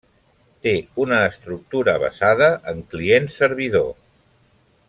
[0.67, 0.71] Té
[1.03, 3.89] una estructura basada en client-servidor.